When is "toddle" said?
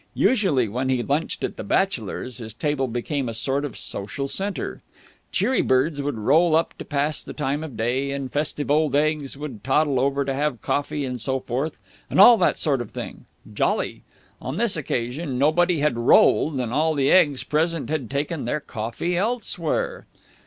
9.63-9.99